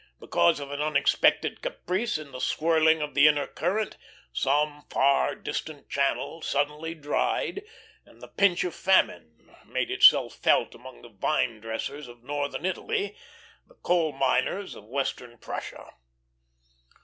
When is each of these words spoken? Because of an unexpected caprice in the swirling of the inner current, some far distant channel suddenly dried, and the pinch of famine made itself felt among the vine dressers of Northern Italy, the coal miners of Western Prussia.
Because 0.19 0.59
of 0.59 0.71
an 0.71 0.81
unexpected 0.81 1.61
caprice 1.61 2.17
in 2.17 2.31
the 2.31 2.39
swirling 2.41 3.03
of 3.03 3.13
the 3.13 3.27
inner 3.27 3.45
current, 3.45 3.97
some 4.33 4.83
far 4.89 5.35
distant 5.35 5.91
channel 5.91 6.41
suddenly 6.41 6.95
dried, 6.95 7.61
and 8.03 8.19
the 8.19 8.27
pinch 8.27 8.63
of 8.63 8.73
famine 8.73 9.55
made 9.63 9.91
itself 9.91 10.33
felt 10.33 10.73
among 10.73 11.03
the 11.03 11.09
vine 11.09 11.59
dressers 11.59 12.07
of 12.07 12.23
Northern 12.23 12.65
Italy, 12.65 13.15
the 13.67 13.75
coal 13.75 14.11
miners 14.11 14.73
of 14.73 14.85
Western 14.85 15.37
Prussia. 15.37 15.91